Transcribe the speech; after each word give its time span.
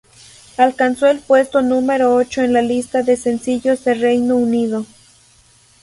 Alcanzó 0.57 1.05
el 1.05 1.19
puesto 1.19 1.61
número 1.61 2.15
ocho 2.15 2.41
en 2.41 2.53
la 2.53 2.63
lista 2.63 3.03
de 3.03 3.15
sencillos 3.15 3.83
de 3.83 3.93
Reino 3.93 4.35
Unido. 4.35 4.83